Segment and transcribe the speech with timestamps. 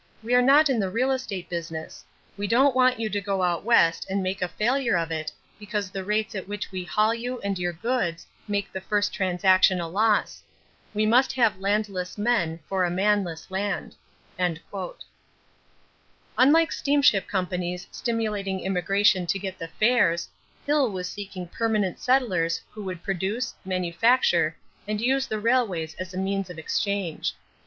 [0.23, 2.03] We are not in the real estate business.
[2.35, 5.91] We don't want you to go out West and make a failure of it because
[5.91, 9.87] the rates at which we haul you and your goods make the first transaction a
[9.87, 10.41] loss....
[10.95, 13.93] We must have landless men for a manless land."
[16.35, 20.27] Unlike steamship companies stimulating immigration to get the fares,
[20.65, 24.55] Hill was seeking permanent settlers who would produce, manufacture,
[24.87, 27.35] and use the railways as the means of exchange.